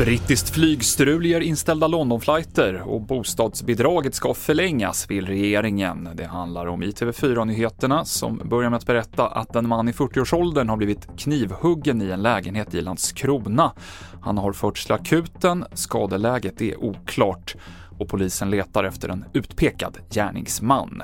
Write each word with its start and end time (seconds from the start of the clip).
Brittiskt 0.00 0.50
flygstrul 0.50 1.26
ger 1.26 1.40
inställda 1.40 1.86
Londonflighter 1.86 2.82
och 2.82 3.00
bostadsbidraget 3.00 4.14
ska 4.14 4.34
förlängas, 4.34 5.10
vill 5.10 5.26
regeringen. 5.26 6.08
Det 6.14 6.24
handlar 6.24 6.66
om 6.66 6.82
i 6.82 6.90
TV4-nyheterna 6.90 8.04
som 8.04 8.42
börjar 8.44 8.70
med 8.70 8.76
att 8.76 8.86
berätta 8.86 9.26
att 9.26 9.56
en 9.56 9.68
man 9.68 9.88
i 9.88 9.92
40-årsåldern 9.92 10.68
har 10.68 10.76
blivit 10.76 11.08
knivhuggen 11.18 12.02
i 12.02 12.10
en 12.10 12.22
lägenhet 12.22 12.74
i 12.74 12.80
Landskrona. 12.80 13.72
Han 14.22 14.38
har 14.38 14.52
förts 14.52 14.84
till 14.84 14.94
akuten, 14.94 15.64
skadeläget 15.72 16.60
är 16.60 16.84
oklart 16.84 17.56
och 17.98 18.08
polisen 18.08 18.50
letar 18.50 18.84
efter 18.84 19.08
en 19.08 19.24
utpekad 19.32 19.98
gärningsman 20.10 21.02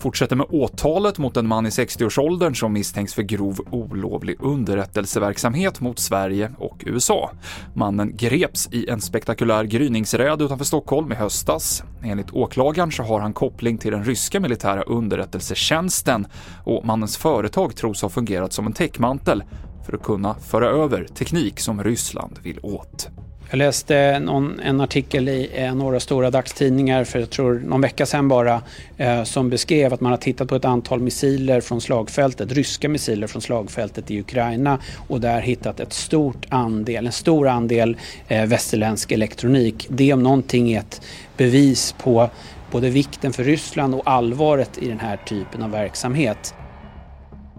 fortsätter 0.00 0.36
med 0.36 0.46
åtalet 0.50 1.18
mot 1.18 1.36
en 1.36 1.48
man 1.48 1.66
i 1.66 1.68
60-årsåldern 1.68 2.54
som 2.54 2.72
misstänks 2.72 3.14
för 3.14 3.22
grov 3.22 3.60
olovlig 3.70 4.36
underrättelseverksamhet 4.40 5.80
mot 5.80 5.98
Sverige 5.98 6.52
och 6.58 6.84
USA. 6.86 7.30
Mannen 7.74 8.16
greps 8.16 8.68
i 8.72 8.88
en 8.88 9.00
spektakulär 9.00 9.64
gryningsräd 9.64 10.42
utanför 10.42 10.64
Stockholm 10.64 11.12
i 11.12 11.14
höstas. 11.14 11.82
Enligt 12.04 12.30
åklagaren 12.30 12.92
så 12.92 13.02
har 13.02 13.20
han 13.20 13.32
koppling 13.32 13.78
till 13.78 13.92
den 13.92 14.04
ryska 14.04 14.40
militära 14.40 14.82
underrättelsetjänsten 14.82 16.26
och 16.64 16.84
mannens 16.84 17.16
företag 17.16 17.76
tros 17.76 18.02
ha 18.02 18.08
fungerat 18.08 18.52
som 18.52 18.66
en 18.66 18.72
täckmantel 18.72 19.42
för 19.86 19.92
att 19.92 20.02
kunna 20.02 20.34
föra 20.34 20.68
över 20.68 21.04
teknik 21.04 21.60
som 21.60 21.84
Ryssland 21.84 22.38
vill 22.42 22.58
åt. 22.62 23.10
Jag 23.52 23.58
läste 23.58 24.18
någon, 24.18 24.60
en 24.60 24.80
artikel 24.80 25.28
i 25.28 25.50
eh, 25.54 25.74
några 25.74 26.00
stora 26.00 26.30
dagstidningar 26.30 27.04
för 27.04 27.18
jag 27.18 27.30
tror 27.30 27.62
någon 27.66 27.80
vecka 27.80 28.06
sedan 28.06 28.28
bara 28.28 28.62
eh, 28.96 29.24
som 29.24 29.50
beskrev 29.50 29.94
att 29.94 30.00
man 30.00 30.12
har 30.12 30.16
tittat 30.16 30.48
på 30.48 30.56
ett 30.56 30.64
antal 30.64 31.00
missiler 31.00 31.60
från 31.60 31.80
slagfältet, 31.80 32.52
ryska 32.52 32.88
missiler 32.88 33.26
från 33.26 33.42
slagfältet 33.42 34.10
i 34.10 34.20
Ukraina 34.20 34.78
och 35.08 35.20
där 35.20 35.40
hittat 35.40 35.80
ett 35.80 35.92
stort 35.92 36.46
andel, 36.48 37.06
en 37.06 37.12
stor 37.12 37.48
andel 37.48 37.96
eh, 38.28 38.46
västerländsk 38.46 39.12
elektronik. 39.12 39.86
Det 39.90 40.12
om 40.12 40.22
någonting 40.22 40.72
är 40.72 40.78
ett 40.78 41.02
bevis 41.36 41.94
på 42.02 42.30
både 42.70 42.90
vikten 42.90 43.32
för 43.32 43.44
Ryssland 43.44 43.94
och 43.94 44.02
allvaret 44.04 44.78
i 44.78 44.88
den 44.88 45.00
här 45.00 45.16
typen 45.16 45.62
av 45.62 45.70
verksamhet. 45.70 46.54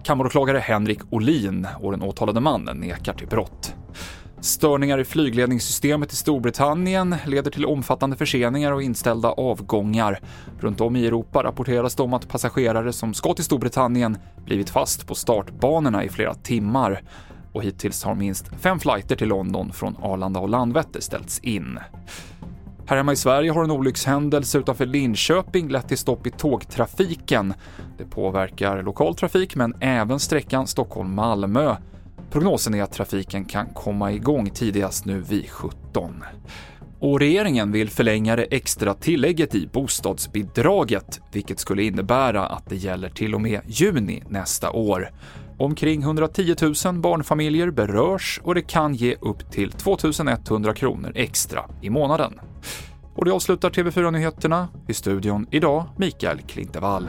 Kammaråklagare 0.02 0.58
Henrik 0.58 1.00
Olin 1.10 1.66
och 1.80 1.90
den 1.90 2.02
åtalade 2.02 2.40
mannen 2.40 2.76
nekar 2.76 3.12
till 3.12 3.26
brott. 3.26 3.71
Störningar 4.42 4.98
i 4.98 5.04
flygledningssystemet 5.04 6.12
i 6.12 6.16
Storbritannien 6.16 7.16
leder 7.26 7.50
till 7.50 7.66
omfattande 7.66 8.16
förseningar 8.16 8.72
och 8.72 8.82
inställda 8.82 9.28
avgångar. 9.28 10.20
Runt 10.60 10.80
om 10.80 10.96
i 10.96 11.06
Europa 11.06 11.42
rapporteras 11.44 11.94
det 11.94 12.02
om 12.02 12.14
att 12.14 12.28
passagerare 12.28 12.92
som 12.92 13.14
ska 13.14 13.34
till 13.34 13.44
Storbritannien 13.44 14.16
blivit 14.44 14.70
fast 14.70 15.06
på 15.06 15.14
startbanorna 15.14 16.04
i 16.04 16.08
flera 16.08 16.34
timmar. 16.34 17.02
Och 17.52 17.62
hittills 17.62 18.04
har 18.04 18.14
minst 18.14 18.48
fem 18.60 18.78
flighter 18.78 19.16
till 19.16 19.28
London 19.28 19.72
från 19.72 19.96
Arlanda 20.02 20.40
och 20.40 20.48
Landvetter 20.48 21.00
ställts 21.00 21.38
in. 21.38 21.78
Här 22.86 22.96
hemma 22.96 23.12
i 23.12 23.16
Sverige 23.16 23.50
har 23.50 23.64
en 23.64 23.70
olyckshändelse 23.70 24.58
utanför 24.58 24.86
Linköping 24.86 25.68
lett 25.68 25.88
till 25.88 25.98
stopp 25.98 26.26
i 26.26 26.30
tågtrafiken. 26.30 27.54
Det 27.98 28.04
påverkar 28.04 28.82
lokal 28.82 29.14
trafik, 29.14 29.56
men 29.56 29.74
även 29.80 30.18
sträckan 30.18 30.66
Stockholm-Malmö. 30.66 31.76
Prognosen 32.32 32.74
är 32.74 32.82
att 32.82 32.92
trafiken 32.92 33.44
kan 33.44 33.66
komma 33.66 34.12
igång 34.12 34.50
tidigast 34.50 35.04
nu 35.04 35.20
vid 35.20 35.50
17. 35.50 36.24
Och 37.00 37.20
regeringen 37.20 37.72
vill 37.72 37.90
förlänga 37.90 38.36
det 38.36 38.42
extra 38.42 38.94
tillägget 38.94 39.54
i 39.54 39.66
bostadsbidraget, 39.66 41.20
vilket 41.32 41.58
skulle 41.58 41.82
innebära 41.82 42.46
att 42.46 42.68
det 42.68 42.76
gäller 42.76 43.08
till 43.08 43.34
och 43.34 43.40
med 43.40 43.60
juni 43.66 44.22
nästa 44.28 44.70
år. 44.70 45.10
Omkring 45.58 46.02
110 46.02 46.54
000 46.60 46.74
barnfamiljer 46.94 47.70
berörs 47.70 48.40
och 48.44 48.54
det 48.54 48.62
kan 48.62 48.94
ge 48.94 49.16
upp 49.20 49.50
till 49.50 49.72
2 49.72 49.98
100 50.48 50.74
kronor 50.74 51.12
extra 51.14 51.64
i 51.82 51.90
månaden. 51.90 52.40
Och 53.14 53.24
det 53.24 53.32
avslutar 53.32 53.70
TV4-nyheterna. 53.70 54.68
I 54.88 54.94
studion 54.94 55.46
idag, 55.50 55.84
Mikael 55.96 56.40
Klintevall. 56.40 57.08